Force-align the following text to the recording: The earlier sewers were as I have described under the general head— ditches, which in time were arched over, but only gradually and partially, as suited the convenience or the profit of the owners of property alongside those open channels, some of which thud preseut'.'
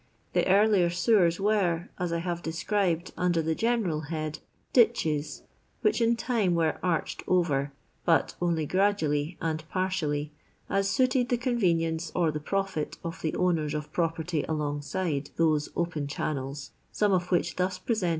The 0.33 0.47
earlier 0.47 0.89
sewers 0.89 1.39
were 1.39 1.89
as 1.99 2.11
I 2.11 2.17
have 2.21 2.41
described 2.41 3.13
under 3.17 3.39
the 3.39 3.53
general 3.53 4.01
head— 4.09 4.39
ditches, 4.79 5.43
which 5.83 6.01
in 6.01 6.15
time 6.15 6.55
were 6.55 6.79
arched 6.81 7.21
over, 7.27 7.71
but 8.03 8.33
only 8.41 8.65
gradually 8.65 9.37
and 9.41 9.63
partially, 9.69 10.31
as 10.71 10.89
suited 10.89 11.29
the 11.29 11.37
convenience 11.37 12.11
or 12.15 12.31
the 12.31 12.39
profit 12.39 12.97
of 13.03 13.21
the 13.21 13.35
owners 13.35 13.75
of 13.75 13.91
property 13.93 14.41
alongside 14.49 15.29
those 15.35 15.69
open 15.75 16.07
channels, 16.07 16.71
some 16.91 17.11
of 17.11 17.29
which 17.29 17.53
thud 17.53 17.77
preseut'.' 17.85 18.09